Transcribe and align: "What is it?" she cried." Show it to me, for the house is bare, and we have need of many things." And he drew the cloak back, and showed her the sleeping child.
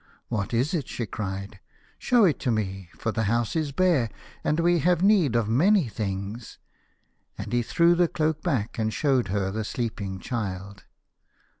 "What 0.29 0.51
is 0.51 0.73
it?" 0.73 0.87
she 0.89 1.05
cried." 1.05 1.59
Show 1.99 2.25
it 2.25 2.39
to 2.39 2.49
me, 2.49 2.89
for 2.97 3.11
the 3.11 3.25
house 3.25 3.55
is 3.55 3.71
bare, 3.71 4.09
and 4.43 4.59
we 4.59 4.79
have 4.79 5.03
need 5.03 5.35
of 5.35 5.47
many 5.47 5.87
things." 5.87 6.57
And 7.37 7.53
he 7.53 7.61
drew 7.61 7.93
the 7.93 8.07
cloak 8.07 8.41
back, 8.41 8.79
and 8.79 8.91
showed 8.91 9.27
her 9.27 9.51
the 9.51 9.63
sleeping 9.63 10.17
child. 10.17 10.85